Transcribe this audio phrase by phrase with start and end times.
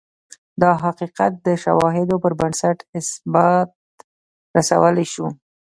[0.61, 3.71] دا حقیقت د شواهدو پربنسټ اثبات
[4.57, 5.27] رسولای شو.